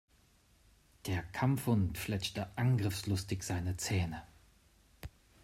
[1.05, 4.23] Der Kampfhund fletschte angriffslustig seine Zähne.